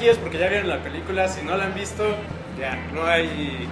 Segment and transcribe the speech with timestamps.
[0.00, 1.28] aquí es porque ya vieron la película.
[1.28, 2.02] Si no la han visto,
[2.58, 3.68] ya no hay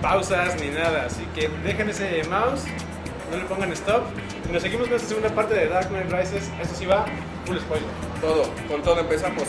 [0.00, 1.04] pausas ni nada.
[1.04, 2.64] Así que dejen ese mouse,
[3.30, 4.02] no le pongan stop.
[4.48, 6.50] Y nos seguimos con esta segunda parte de Dark Knight Rises.
[6.58, 7.04] Eso sí va,
[7.44, 7.86] full spoiler.
[8.22, 9.42] Todo, con todo empezamos.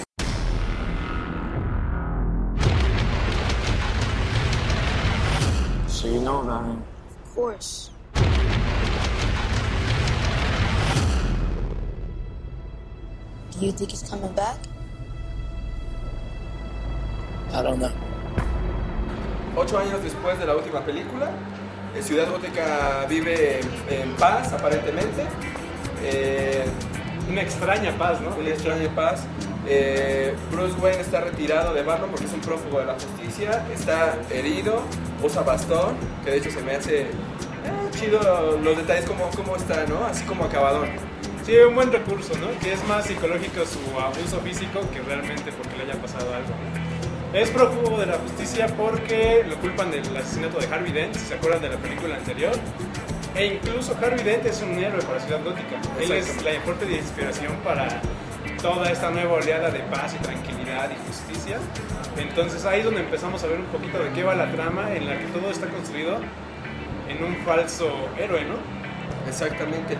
[5.87, 6.83] So you know about him?
[7.23, 7.91] Of course.
[13.57, 14.72] Do you think he's coming back?
[17.53, 17.91] I don't know.
[19.55, 21.29] Ocho años después de la última película,
[21.95, 25.23] eh, Ciudad Gótica vive en, en paz, aparentemente.
[26.03, 26.65] Eh,
[27.29, 28.35] Una extraña paz, ¿no?
[28.35, 29.21] una extraña paz.
[29.65, 33.63] Eh, Bruce Wayne está retirado de Batman porque es un prófugo de la justicia.
[33.73, 34.81] Está herido,
[35.23, 35.95] usa bastón,
[36.25, 37.07] que de hecho se me hace eh,
[37.91, 40.03] chido los detalles, como cómo está, ¿no?
[40.05, 40.89] Así como acabadón.
[41.45, 42.47] Sí, un buen recurso, ¿no?
[42.59, 46.53] Que es más psicológico su abuso físico que realmente porque le haya pasado algo.
[47.33, 51.33] Es prófugo de la justicia porque lo culpan del asesinato de Harvey Dent, si se
[51.33, 52.53] acuerdan de la película anterior.
[53.33, 55.81] E incluso Harvey Dent es un héroe para Ciudad Gótica.
[55.99, 57.87] Él es la fuerte de inspiración para
[58.61, 61.57] toda esta nueva oleada de paz y tranquilidad y justicia.
[62.17, 65.07] Entonces ahí es donde empezamos a ver un poquito de qué va la trama en
[65.07, 66.19] la que todo está construido
[67.09, 67.89] en un falso
[68.19, 68.57] héroe, ¿no?
[69.27, 69.97] Exactamente.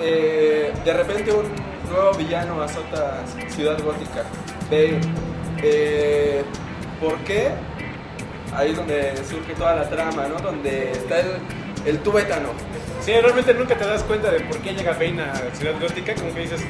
[0.00, 1.46] Eh, de repente un
[1.90, 4.22] nuevo villano azota Ciudad Gótica.
[4.70, 5.00] Bane.
[5.60, 6.44] Eh,
[7.00, 7.48] ¿Por qué?
[8.54, 10.36] Ahí es donde surge toda la trama, ¿no?
[10.38, 11.26] Donde está el,
[11.86, 12.48] el tubétano.
[13.00, 16.34] Sí, realmente nunca te das cuenta de por qué llega Bane a Ciudad Gótica, como
[16.34, 16.60] que dices,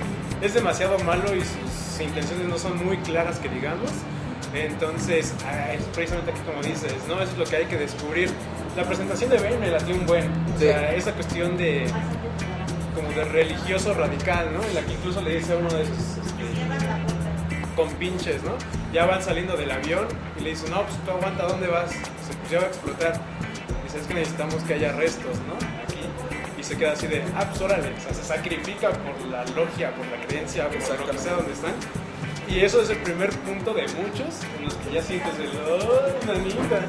[0.42, 3.90] es demasiado malo y sus intenciones no son muy claras que digamos.
[4.54, 7.14] Entonces, ah, es precisamente aquí como dices, ¿no?
[7.22, 8.30] Eso es lo que hay que descubrir.
[8.76, 10.24] La presentación de Bane me la dio un buen.
[10.24, 10.66] O Sí.
[10.66, 11.86] sea, esa cuestión de
[12.94, 14.62] como de religioso radical, ¿no?
[14.64, 16.17] En la que incluso le dice a uno de esos este,
[17.78, 18.52] compinches, ¿no?
[18.92, 20.08] Ya van saliendo del avión
[20.38, 21.90] y le dice, no, pues tú aguanta, ¿dónde vas?
[21.92, 23.20] Dice, pues ya va a explotar.
[23.84, 25.54] Dice, es que necesitamos que haya restos, ¿no?
[25.84, 26.02] Aquí.
[26.60, 29.94] Y se queda así de, ah, pues órale, o sea, se sacrifica por la logia,
[29.94, 31.74] por la creencia, por lo que sea donde están.
[32.48, 36.26] Y eso es el primer punto de muchos en los que ya sientes el, ¡ay,
[36.26, 36.80] nanita!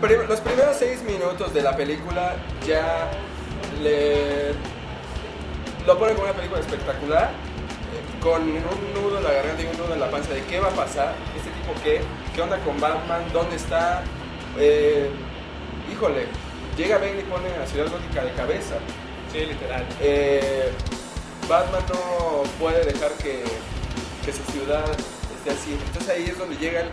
[0.00, 2.34] Prim- los primeros seis minutos de la película
[2.66, 3.10] ya
[3.82, 4.52] le
[5.86, 7.30] lo ponen como una película espectacular
[8.22, 10.68] con un nudo en la garganta y un nudo en la panza de qué va
[10.68, 12.00] a pasar, este tipo qué,
[12.34, 14.02] qué onda con Batman, dónde está,
[14.58, 15.08] Eh,
[15.90, 16.26] híjole,
[16.76, 18.74] llega Ben y pone a Ciudad Gótica de cabeza.
[19.32, 19.82] Sí, literal.
[20.00, 20.70] Eh,
[21.48, 23.42] Batman no puede dejar que,
[24.24, 24.84] que su ciudad
[25.36, 25.72] esté así.
[25.86, 26.90] Entonces ahí es donde llega el,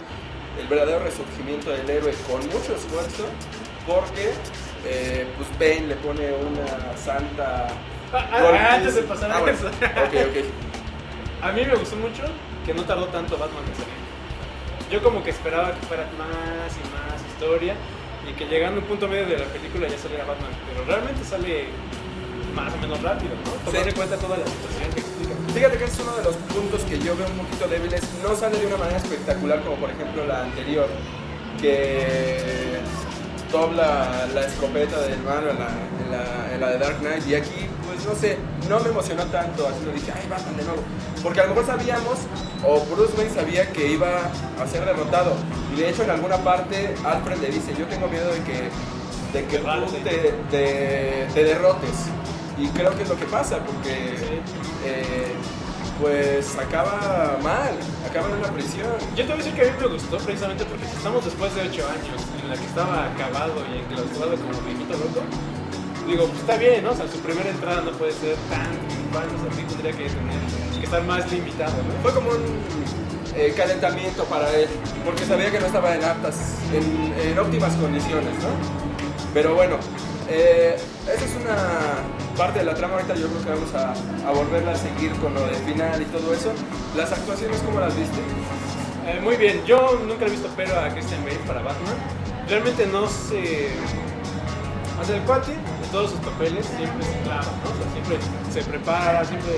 [0.62, 3.26] el verdadero resurgimiento del héroe con mucho esfuerzo,
[3.86, 4.32] porque
[4.86, 7.68] eh, pues Bane le pone una santa.
[8.14, 9.58] Ah, ah, antes de pasar a Ah, bueno.
[9.58, 9.68] eso.
[9.68, 10.69] Ok, ok.
[11.42, 12.24] A mí me gustó mucho
[12.66, 14.00] que no tardó tanto Batman en salir.
[14.92, 17.76] Yo como que esperaba que fuera más y más historia
[18.30, 21.24] y que llegando a un punto medio de la película ya saliera Batman, pero realmente
[21.24, 21.68] sale
[22.54, 23.52] más o menos rápido, ¿no?
[23.64, 23.90] Tomando Sí.
[23.90, 25.34] en cuenta toda la situación que explica.
[25.54, 28.02] Fíjate que es uno de los puntos que yo veo un poquito débiles.
[28.24, 30.88] No sale de una manera espectacular como por ejemplo la anterior,
[31.62, 32.80] que
[33.52, 37.28] dobla la escopeta del hermano en la, en, la, en la de Dark Knight.
[37.28, 37.69] Y aquí,
[38.06, 38.38] no sé,
[38.70, 39.68] no me emocionó tanto.
[39.68, 40.82] Así lo dije, ay, Batman de nuevo.
[41.24, 42.18] Porque a lo mejor sabíamos,
[42.66, 44.10] o Bruce Wayne sabía que iba
[44.62, 45.34] a ser derrotado.
[45.76, 48.70] Y de hecho, en alguna parte, Alfred le dice: Yo tengo miedo de que,
[49.38, 49.66] de que tú
[50.04, 52.08] te, te- te derrotes.
[52.58, 54.42] Y creo que es lo que pasa, porque
[54.86, 55.32] eh,
[56.02, 57.72] pues acaba mal,
[58.10, 58.88] acaba en una prisión.
[59.16, 61.62] Yo te voy a decir que a mí me gustó precisamente porque estamos después de
[61.62, 65.22] 8 años en la que estaba acabado y enclaustrado como viejito loco.
[66.10, 66.92] Digo, pues está bien, ¿no?
[66.92, 70.10] O sea, su primera entrada no puede ser tan triunfal, o sea, sí tendría que
[70.10, 72.02] tener, que estar más limitado, ¿no?
[72.02, 72.60] Fue como un
[73.36, 74.68] eh, calentamiento para él,
[75.06, 76.36] porque sabía que no estaba en aptas,
[76.74, 78.50] en, en óptimas condiciones, ¿no?
[79.36, 79.78] Pero bueno,
[80.30, 81.56] eh, esa es una
[82.36, 82.96] parte de la trama.
[82.96, 83.94] Ahorita yo creo que vamos a,
[84.28, 86.52] a volverla a seguir con lo del final y todo eso.
[86.98, 88.18] Las actuaciones, ¿cómo las viste?
[89.06, 91.96] Eh, muy bien, yo nunca he visto pero a Christian Bale para Batman.
[92.48, 93.70] Realmente no sé.
[95.00, 95.54] O sea, el cuate
[95.92, 97.92] todos sus papeles siempre se clava, ¿no?
[97.94, 98.18] Siempre
[98.52, 99.52] se prepara, siempre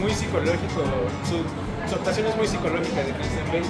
[0.00, 0.82] muy psicológico.
[1.28, 3.66] Su, actuación es muy psicológica de Christian Bale.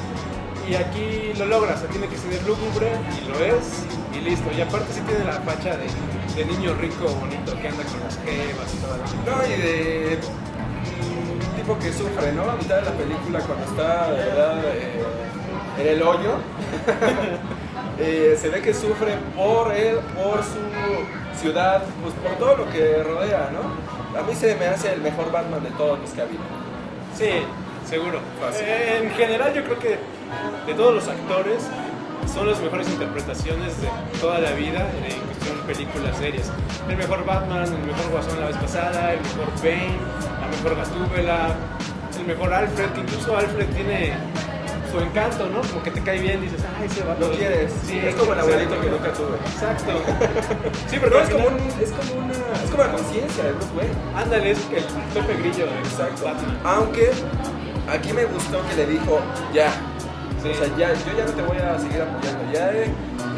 [0.68, 3.84] Y aquí lo logra, o tiene que ser lúgubre y lo es,
[4.14, 4.50] y listo.
[4.56, 5.86] Y aparte sí tiene la facha de,
[6.36, 10.18] de niño rico, bonito, que anda con las jevas y toda la No, y de
[11.00, 12.50] un tipo que sufre, ¿no?
[12.50, 15.02] A mitad de la película cuando está de verdad eh,
[15.78, 16.36] en el hoyo,
[17.98, 20.58] eh, se ve que sufre por él, por su
[21.40, 24.18] ciudad, pues por todo lo que rodea, ¿no?
[24.18, 26.42] A mí se me hace el mejor Batman de todos los que ha habido.
[27.16, 27.30] Sí,
[27.88, 28.20] seguro.
[28.40, 28.64] Fácil.
[28.66, 29.98] Eh, en general yo creo que
[30.66, 31.64] de todos los actores,
[32.32, 33.88] son las mejores interpretaciones de
[34.20, 36.50] toda la vida en cuestión películas, series.
[36.88, 39.96] El mejor Batman, el mejor Guasón la vez pasada, el mejor Bane,
[40.40, 41.48] la mejor Gatúbela,
[42.18, 44.12] el mejor Alfred, que incluso Alfred tiene
[44.90, 45.60] su encanto, ¿no?
[45.62, 47.72] Como que te cae bien, dices, ay, ese va Lo quieres.
[47.84, 48.54] Sí, es como el exacto.
[48.54, 49.36] abuelito que nunca tuve.
[49.46, 49.92] Exacto.
[50.88, 52.34] Sí, Pero pero es como, un, es como una.
[52.64, 53.94] Es como la conciencia de Bruce Wayne.
[54.16, 56.24] Ándale, es el Pepe Grillo Exacto.
[56.24, 56.58] Batman.
[56.64, 57.10] Aunque
[57.90, 59.20] aquí me gustó que le dijo,
[59.52, 59.70] ya.
[60.42, 60.50] Sí.
[60.50, 62.52] O sea, ya, yo ya no te voy a seguir apoyando.
[62.52, 62.84] Ya he,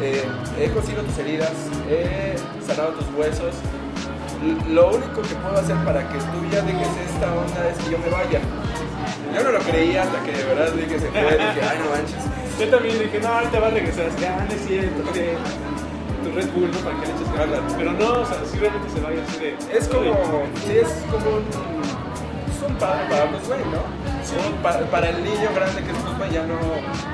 [0.01, 0.23] eh,
[0.59, 1.51] he cosido tus heridas,
[1.89, 3.55] he sanado tus huesos.
[4.69, 7.97] Lo único que puedo hacer para que tú ya dejes esta onda es que yo
[7.99, 8.39] me vaya.
[9.35, 11.21] Yo no lo creía hasta que de verdad vi que se fue.
[11.21, 12.23] Dije, ay, no manches.
[12.59, 14.05] Yo también dije, no, ahorita va a regresar.
[14.19, 15.01] Ya, no es cierto,
[16.23, 16.77] tu Red Bull, ¿no?
[16.79, 17.73] Para que le eches ganas.
[17.77, 19.77] Pero no, o sea, si realmente se vaya así de.
[19.77, 20.13] Es como,
[20.65, 24.01] sí, es como un, es un padre para Bruce Wayne, ¿no?
[24.31, 26.55] Un pa- para el niño grande que es Wayne, ya no,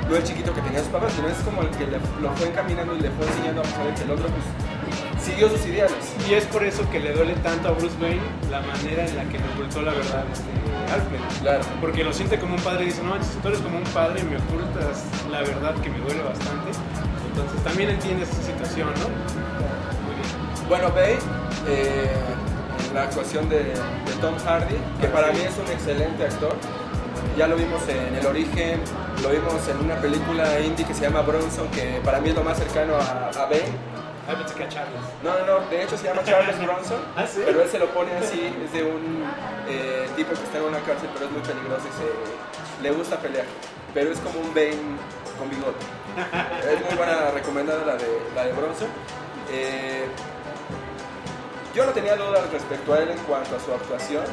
[0.08, 2.48] no el chiquito que tenía sus papás, sino es como el que le- lo fue
[2.48, 4.44] encaminando y le fue enseñando a pesar de que el otro pues,
[5.28, 6.14] siguió sus ideales.
[6.28, 8.20] Y es por eso que le duele tanto a Bruce Wayne
[8.50, 11.20] la manera en la que le ocultó la verdad este Alfred.
[11.42, 11.60] Claro.
[11.80, 14.20] Porque lo siente como un padre y dice, no, manches, tú eres como un padre
[14.20, 16.70] y me ocultas la verdad que me duele bastante.
[17.30, 19.08] Entonces también entiendes esa situación, ¿no?
[20.06, 20.68] Muy bien.
[20.68, 21.18] Bueno, Bane,
[21.68, 22.10] eh,
[22.94, 26.56] la actuación de, de Tom Hardy, que para mí es un excelente actor.
[27.36, 28.80] Ya lo vimos en El Origen,
[29.22, 32.42] lo vimos en una película indie que se llama Bronson, que para mí es lo
[32.42, 33.97] más cercano a, a Bane.
[34.28, 35.00] Ah, pensé que a Charles.
[35.22, 37.40] No, no, no, de hecho se llama Charles Bronson, ¿Ah, sí?
[37.46, 39.24] pero él se lo pone así, es de un
[39.66, 43.16] eh, tipo que está en una cárcel, pero es muy peligroso y se, le gusta
[43.18, 43.46] pelear,
[43.94, 44.98] pero es como un Bane
[45.38, 45.84] con bigote.
[46.70, 48.88] Es muy buena, recomendada la de, la de Bronson.
[49.50, 50.04] Eh,
[51.74, 54.24] yo no tenía dudas respecto a él en cuanto a su actuación,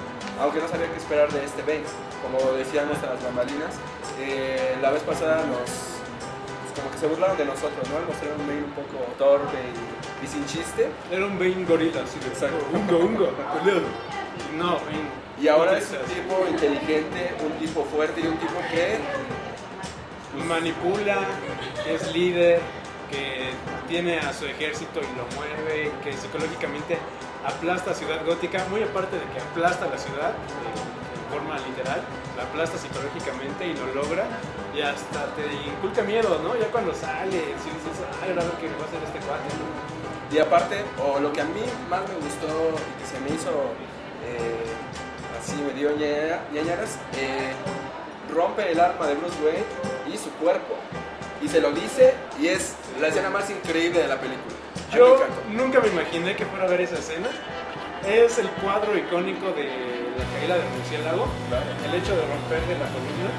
[0.41, 1.85] aunque no sabía qué esperar de este Bane.
[2.21, 3.75] Como decíamos en las bambalinas,
[4.19, 5.94] eh, la vez pasada nos,
[6.75, 7.97] como que se burlaron de nosotros, ¿no?
[7.97, 10.89] Al mostrar un Bane un poco torpe y, y sin chiste.
[11.11, 12.65] Era un Bane gorila, de Exacto.
[12.73, 13.29] Ungo, ungo.
[14.57, 15.25] No, Bane.
[15.41, 18.97] Y ahora es un tipo inteligente, un tipo fuerte y un tipo que
[20.47, 21.27] manipula,
[21.83, 22.61] que es líder,
[23.11, 23.51] que
[23.87, 26.97] tiene a su ejército y lo mueve, que psicológicamente
[27.45, 32.01] aplasta a Ciudad Gótica, muy aparte de que aplasta la ciudad eh, forma literal,
[32.37, 34.25] la aplasta psicológicamente y lo logra
[34.75, 36.55] y hasta te inculca miedo, ¿no?
[36.57, 39.67] Ya cuando sale, si dices, ay, ahora qué va a hacer este cuate, ¿no?
[40.35, 43.51] Y aparte, o lo que a mí más me gustó y que se me hizo
[44.25, 44.65] eh,
[45.39, 47.53] así, me dio ñaña- ñañaras, eh,
[48.33, 49.63] rompe el arma de Bruce Wayne
[50.13, 50.75] y su cuerpo.
[51.41, 54.55] Y se lo dice y es la escena más increíble de la película.
[54.91, 55.19] Me Yo
[55.51, 57.27] nunca me imaginé que fuera a ver esa escena.
[58.07, 61.67] Es el cuadro icónico de la caída del murciélago, Claro.
[61.85, 63.29] el hecho de romper de la columna.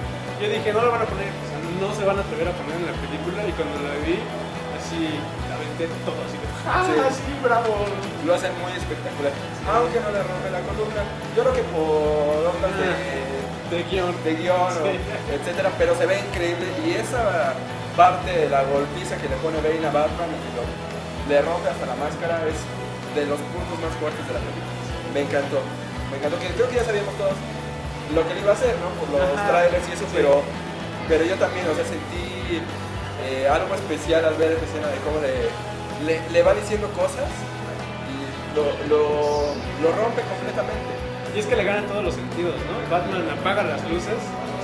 [0.41, 2.55] Yo dije, no lo van a poner, o sea, no se van a atrever a
[2.61, 3.41] poner en la película.
[3.49, 4.21] Y cuando la vi,
[4.77, 5.17] así,
[5.49, 7.25] la aventé todo así de, ¡ah, Sí.
[7.25, 7.73] sí, bravo!
[8.29, 9.33] Lo hacen muy espectacular.
[9.65, 11.03] Aunque no le rompe la columna.
[11.33, 12.93] Yo creo que por ondas de,
[13.73, 14.13] De guion.
[14.23, 14.95] de guion, o Sí.
[15.33, 16.69] etcétera, pero se ve increíble.
[16.85, 17.57] Y esa
[17.97, 20.69] parte de la golpiza que le pone Bane a Batman y que lo-
[21.33, 22.61] le rompe hasta la máscara es
[23.17, 24.77] de los puntos más fuertes de la película.
[25.17, 25.65] Me encantó.
[26.11, 27.35] Me encantó que creo que ya sabíamos todos
[28.15, 28.89] lo que le iba a hacer, ¿no?
[29.01, 29.49] Por los Ajá.
[29.51, 30.15] trailers y eso, Sí.
[30.15, 30.43] pero,
[31.09, 32.63] pero yo también, o sea, sentí
[33.27, 35.51] eh, algo especial al ver esa escena de cómo le,
[36.07, 37.27] le, le va diciendo cosas
[38.07, 39.03] y lo, lo,
[39.83, 40.93] lo rompe completamente.
[41.35, 42.79] Y es que le ganan todos los sentidos, ¿no?
[42.89, 44.17] Batman apaga las luces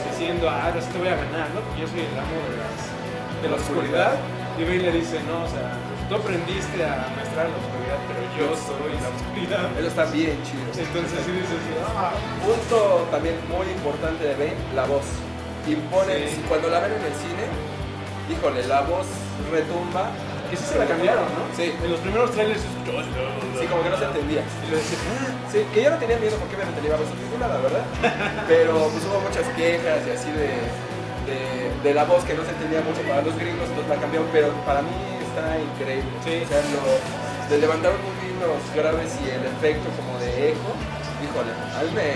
[0.08, 1.60] diciendo, ah, ahora sí te voy a ganar, ¿no?
[1.66, 4.12] Porque yo soy el amo de, las, de la oscuridad.
[4.58, 5.72] Y Bane le dice, no, o sea,
[6.08, 9.64] tú aprendiste a maestrar la oscuridad, pero yo soy la oscuridad.
[9.78, 10.62] Eso está bien chido.
[10.76, 11.60] Entonces sí dices,
[11.96, 12.12] ah,
[12.44, 15.04] Punto también muy importante de Bane, la voz.
[15.66, 16.42] Impone, Sí.
[16.48, 17.44] cuando la ven en el cine,
[18.28, 19.06] híjole, la voz
[19.50, 20.10] retumba.
[20.50, 21.48] que sí se la cambiaron, ¿no?
[21.56, 21.72] Sí.
[21.82, 22.92] En los primeros trailers se escuchó,
[23.58, 24.42] Sí, como que no se entendía.
[24.44, 27.00] Y le decía, ah, Sí, que yo no tenía miedo porque obviamente le iba a
[27.00, 27.84] ver subtitulada, ¿verdad?
[28.48, 30.50] Pero pues hubo muchas quejas y así de,
[31.24, 31.38] de,
[31.82, 34.48] de la voz que no se entendía mucho para los gringos, entonces la cambiaron, pero
[34.64, 36.10] para mí está increíble.
[36.22, 36.42] Sí.
[36.44, 36.82] O sea, lo,
[37.50, 40.70] le levantaron muy bien los graves y el efecto como de eco,
[41.20, 42.08] híjole, a mí me,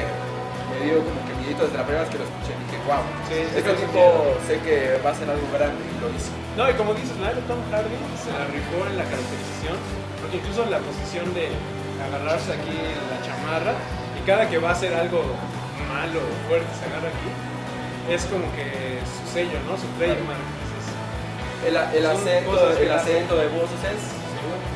[0.71, 3.39] me dio como que miedito desde la primera vez que lo escuché, dije, wow, Sí,
[3.43, 4.01] este tipo
[4.47, 6.31] sé que va a ser algo grande y lo hizo.
[6.57, 9.77] No, y como dices, la de Tom Hardy se la rifó en la caracterización,
[10.23, 11.51] porque incluso la posición de
[12.01, 13.75] agarrarse aquí en la chamarra
[14.15, 15.23] y cada que va a hacer algo
[15.91, 17.29] malo o fuerte se agarra aquí,
[18.11, 19.75] es como que su sello, ¿no?
[19.77, 20.39] Su trademark.
[21.67, 21.75] El,
[22.07, 24.03] acento, el acento de voces es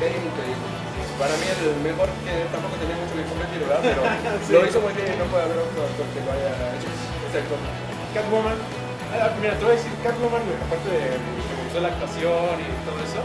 [0.01, 0.67] bien increíble.
[1.15, 3.79] Para mí el mejor que tampoco tenía mucho que competir, ¿verdad?
[3.85, 4.01] Pero
[4.47, 4.51] Sí.
[4.51, 6.89] lo hizo muy bien y no puede haber otro actor que lo haya hecho.
[7.29, 7.55] Excepto.
[8.17, 8.57] Catwoman,
[9.11, 12.67] Ah, Mira, te voy a decir, Catwoman, aparte de que me gustó la actuación y
[12.87, 13.19] todo eso,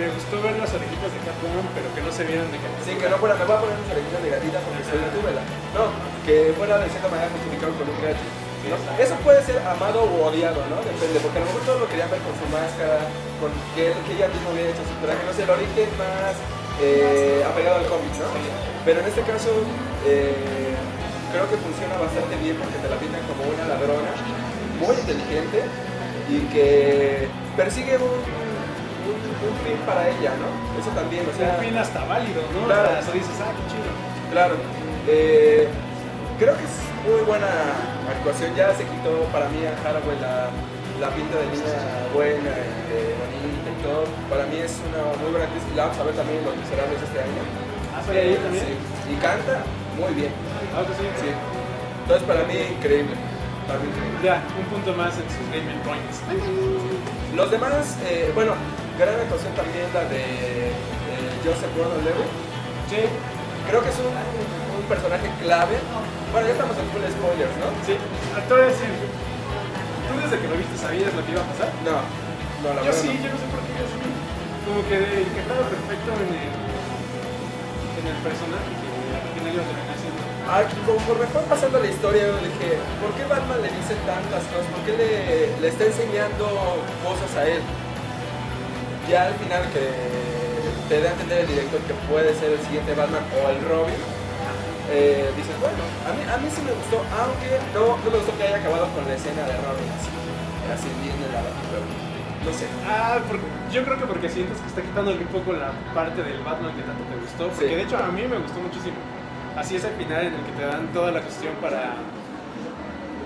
[0.00, 3.04] me gustó ver las orejitas de Catwoman, pero que no se vieran de Sí, que
[3.08, 5.42] no fuera, me voy a poner una orejitas de gatita porque soy youtubela.
[5.76, 5.92] No,
[6.24, 8.28] que fuera de cierta manera justificado con un gadget.
[8.68, 8.76] ¿No?
[9.00, 10.76] Eso puede ser amado o odiado, ¿no?
[10.84, 13.08] Depende, porque a lo mejor todos lo querían ver con su máscara,
[13.40, 16.34] con que, que ella misma hubiera hecho su traje, no sé, el origen más
[16.80, 18.28] eh, apegado al cómic, ¿no?
[18.84, 19.50] Pero en este caso,
[20.06, 20.76] eh,
[21.32, 24.12] creo que funciona bastante bien porque te la pintan como una ladrona
[24.80, 25.64] muy inteligente
[26.28, 28.20] y que persigue un,
[29.08, 30.48] un, un fin para ella, ¿no?
[30.80, 31.56] Eso también, o sea...
[31.58, 32.66] Un fin hasta válido, ¿no?
[32.66, 32.88] Claro.
[32.96, 33.90] Hasta dices, ah, qué chido.
[34.30, 34.54] Claro.
[35.08, 35.68] Eh,
[36.38, 37.48] creo que es muy buena
[38.08, 38.54] actuación.
[38.54, 40.50] Ya se quitó para mí a Haraway la,
[41.00, 41.78] la pinta de niña
[42.14, 44.04] buena, y de bonita y todo.
[44.30, 45.64] Para mí es una muy buena actriz.
[45.70, 47.42] Y la vamos a ver también en Los Miserables este año.
[47.94, 48.64] Ah, sale ahí también.
[48.64, 49.12] Sí.
[49.12, 49.54] Y canta
[49.98, 50.32] muy bien.
[50.74, 51.06] Ah, que sí.
[51.22, 51.30] Sí.
[51.30, 53.14] Entonces para mí increíble.
[53.66, 54.18] Para mí increíble.
[54.24, 56.24] Ya, un punto más en sus gaming points.
[57.36, 58.56] Los demás, eh, bueno,
[58.98, 62.32] gran actuación también la de eh, Joseph Gordon-Levitt.
[62.88, 63.04] Sí,
[63.68, 64.08] Creo que es un
[64.88, 65.76] personaje clave.
[66.32, 67.68] Bueno, ya estamos en full spoilers, ¿no?
[67.86, 67.94] sí.
[67.94, 68.90] Te voy a decir,
[70.08, 71.68] ¿tú desde que lo viste sabías lo que iba a pasar?
[71.84, 71.96] No,
[72.64, 73.20] no, la Yo verdad sí, no.
[73.24, 74.08] yo no sé por qué yo sí.
[74.64, 74.96] Como que
[75.28, 76.52] encajaba perfecto en el,
[78.00, 80.20] en el personaje que iba a terminar siendo.
[80.48, 84.68] Ah, conforme fue pasando la historia, yo dije, ¿por qué Batman le dice tantas cosas?
[84.72, 85.08] ¿Por qué le,
[85.60, 86.44] le está enseñando
[87.04, 87.60] cosas a él?
[89.08, 89.84] Ya al final que
[90.88, 94.00] te da a entender el director que puede ser el siguiente Batman o el Robin,
[94.90, 98.32] eh, dices, bueno, a mí, a mí sí me gustó, aunque no, no me gustó
[98.36, 100.10] que haya acabado con la escena de Robin así,
[100.72, 101.42] así bien de la
[102.44, 102.66] no sé.
[102.86, 106.38] Ah, porque, yo creo que porque sientes que está quitando un poco la parte del
[106.40, 107.48] Batman que tanto te gustó.
[107.48, 107.74] Porque Sí.
[107.74, 108.96] de hecho a mí me gustó muchísimo.
[109.56, 111.94] Así es el final en el que te dan toda la cuestión para.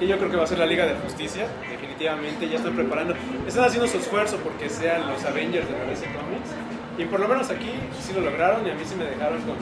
[0.00, 2.49] Que yo creo que va a ser la Liga de Justicia, definitivamente.
[2.49, 3.14] Ya están preparando.
[3.47, 6.50] Están haciendo su esfuerzo porque sean los Avengers de la DC Comics.
[6.99, 9.57] Y por lo menos aquí sí lo lograron y a mí sí me dejaron con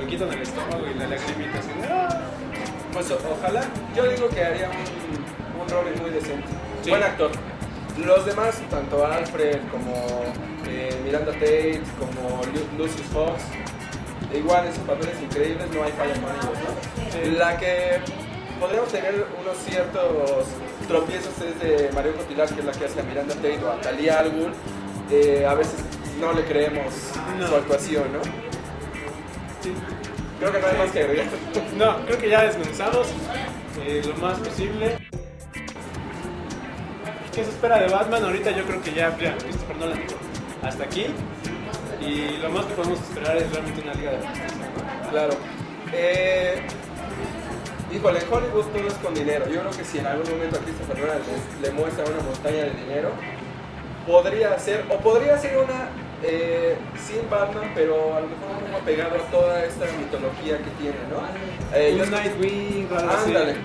[0.00, 1.68] huequito en el estómago y la lagrimita así.
[1.80, 2.20] de, "Ah".
[2.92, 3.62] Pues o- ojalá,
[3.94, 6.48] yo digo que haría un, un Robin muy decente.
[6.82, 6.90] Sí.
[6.90, 7.30] Buen actor.
[8.04, 9.94] Los demás, tanto Alfred como
[10.68, 13.42] eh, Miranda Tate, como Lu- Lucius Fox,
[14.34, 17.12] igual en sus papeles increíbles, no hay falla con ellos, ¿no?
[17.24, 17.30] Sí.
[17.32, 17.98] La que
[18.60, 20.46] podríamos tener unos ciertos
[20.88, 23.80] tropiezos es de Mario Cotilar, que es la que hace a Miranda Tate o a
[23.80, 24.52] Talia al.
[25.10, 25.80] Eh, a veces
[26.20, 26.92] no le creemos
[27.38, 27.48] No.
[27.48, 28.20] su actuación, ¿no?
[30.40, 31.26] Creo que no hay más que agregar.
[31.76, 33.08] No, creo que ya desmenuzamos
[33.84, 34.96] eh, lo más posible.
[37.34, 38.24] ¿Qué se espera de Batman?
[38.24, 40.18] Ahorita yo creo que ya, ya, Christopher Nolan dijo,
[40.62, 41.08] hasta aquí.
[42.00, 44.18] Y lo más que podemos esperar es realmente una liga de.
[45.10, 45.34] Claro.
[45.92, 46.62] Eh,
[47.92, 49.44] híjole, en Hollywood todo es con dinero.
[49.46, 52.64] Yo creo que si en algún momento a Christopher Nolan le, le muestra una montaña
[52.64, 53.10] de dinero,
[54.06, 55.90] podría ser, o podría ser una
[56.22, 60.70] eh, sin Batman, pero a lo mejor un poco apegado a toda esta mitología que
[60.78, 61.20] tiene, ¿no?
[61.76, 62.88] Eh, yo- Nightwing.
[62.92, 63.56] Ándale.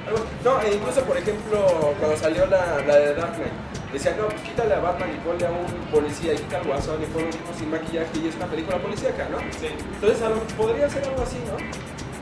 [0.44, 3.52] No, e incluso por ejemplo, cuando salió la, la de Dark Knight,
[3.92, 7.02] decían, no, pues quítale a Batman y ponle a un policía y quita al guasón
[7.02, 9.40] y ponle un tipo sin maquillaje y es una película policíaca, ¿no?
[9.60, 9.68] Sí.
[9.96, 11.58] Entonces a lo, podría ser algo así, ¿no?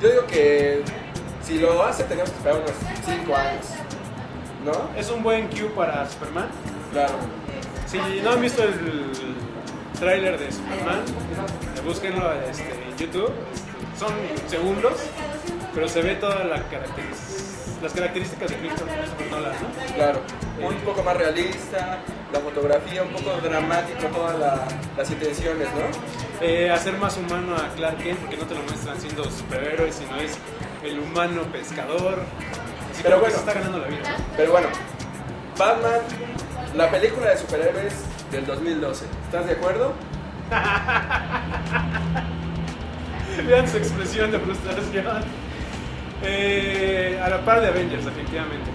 [0.01, 0.81] Yo digo que
[1.45, 2.71] si lo hace tenemos que esperar unos
[3.05, 3.65] 5 años,
[4.65, 4.89] ¿no?
[4.99, 6.47] Es un buen cue para Superman.
[6.91, 7.13] Claro.
[7.87, 9.11] Si no han visto el
[10.03, 13.31] tráiler de Superman, eh, búsquenlo este, en YouTube.
[13.97, 14.11] Son
[14.47, 14.93] segundos,
[15.73, 18.97] pero se ve toda la caracteris- las características de Christopher
[19.31, 19.95] Nolan, ¿no?
[19.95, 20.19] Claro,
[20.61, 21.99] un poco más realista,
[22.33, 24.67] la fotografía, un poco dramático, todas la-
[24.97, 26.45] las intenciones, ¿no?
[26.45, 30.15] Eh, hacer más humano a Clark Kent porque no te lo muestran siendo superhéroe, sino
[30.17, 30.37] es
[30.83, 32.19] el humano pescador.
[32.91, 33.33] Así Pero como que bueno.
[33.35, 34.17] se está ganando la vida.
[34.17, 34.25] ¿no?
[34.35, 34.67] Pero bueno,
[35.57, 36.01] Batman,
[36.75, 37.93] la película de superhéroes
[38.33, 39.93] del 2012, ¿estás de acuerdo?
[43.47, 45.05] Vean su expresión de frustración.
[46.23, 48.71] Eh, a la par de Avengers, efectivamente.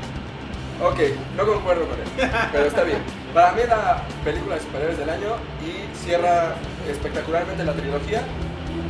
[0.80, 1.00] Ok,
[1.36, 2.06] no concuerdo con él,
[2.52, 2.98] pero está bien.
[3.34, 6.54] Para mí es la película de superhéroes del año y cierra
[6.88, 8.22] espectacularmente la trilogía.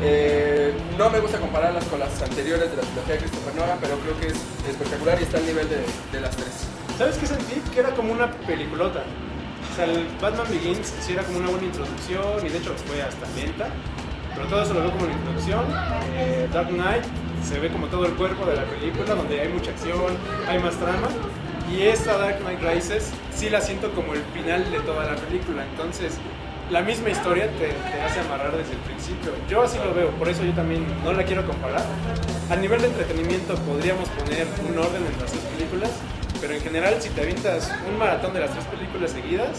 [0.03, 3.97] Eh, no me gusta compararlas con las anteriores de la trilogía de Christopher Nolan, pero
[4.01, 4.37] creo que es
[4.69, 5.83] espectacular y está al nivel de,
[6.13, 6.69] de las tres.
[6.99, 7.55] ¿Sabes qué sentí?
[7.73, 9.03] Que era como una peliculota.
[9.79, 13.25] Sea, el Batman Begins sí era como una buena introducción y de hecho fue hasta
[13.39, 13.69] lenta.
[14.35, 15.65] Pero todo eso lo veo como una introducción.
[16.17, 17.05] Eh, Dark Knight
[17.45, 20.19] se ve como todo el cuerpo de la película, donde hay mucha acción,
[20.49, 21.07] hay más trama.
[21.71, 25.65] Y esta Dark Knight Rises sí la siento como el final de toda la película.
[25.71, 26.15] Entonces,
[26.73, 29.31] la misma historia te, te hace amarrar desde el principio.
[29.49, 31.85] Yo así lo veo, por eso yo también no la quiero comparar.
[32.51, 35.91] A nivel de entretenimiento podríamos poner un orden entre las dos películas,
[36.41, 39.51] pero en general si te avientas un maratón de las tres películas seguidas,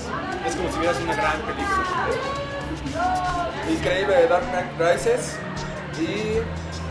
[0.48, 1.86] es como si vieras una gran película.
[3.70, 5.36] Increíble Dark Knight Rises
[6.00, 6.38] y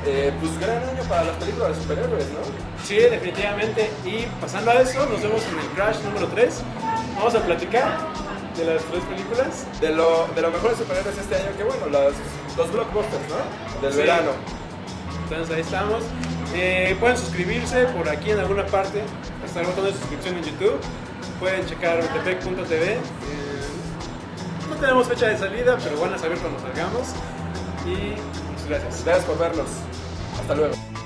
[0.07, 2.85] eh, pues gran año para las películas de superhéroes, ¿no?
[2.85, 3.91] Sí, definitivamente.
[4.05, 6.63] Y pasando a eso, nos vemos en el Crash número 3.
[7.17, 7.99] Vamos a platicar
[8.57, 9.67] de las tres películas.
[9.81, 12.15] De lo, de lo mejor de superhéroes este año, que bueno, los,
[12.57, 13.81] los blockbusters, ¿no?
[13.83, 13.99] Del Sí.
[13.99, 14.31] verano.
[15.25, 16.03] Entonces ahí estamos.
[16.55, 19.03] Eh, pueden suscribirse por aquí en alguna parte.
[19.49, 20.79] Está el botón de suscripción en YouTube.
[21.41, 22.93] Pueden checar betepec.tv.
[22.93, 22.99] Eh,
[24.69, 27.09] no tenemos fecha de salida, pero van a saber cuando salgamos.
[27.87, 29.05] Y muchas gracias.
[29.05, 29.69] Gracias por vernos.
[30.39, 30.98] Hasta luego.